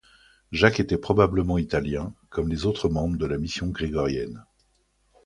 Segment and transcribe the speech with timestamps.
[0.51, 4.43] Jacques était probablement italien, comme les autres membres de la mission grégorienne.